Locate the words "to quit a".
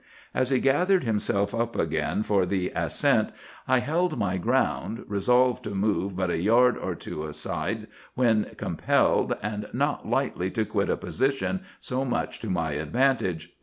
10.49-10.97